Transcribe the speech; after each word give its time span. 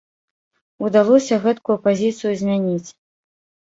Удалося 0.87 1.35
гэткую 1.45 1.77
пазіцыю 1.85 2.33
змяніць. 2.43 2.89